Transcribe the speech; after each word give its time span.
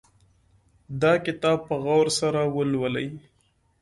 دا 1.01 1.13
کتاب 1.25 1.57
په 1.67 1.75
غور 1.83 2.07
سره 2.19 2.41
ولولئ 2.55 3.09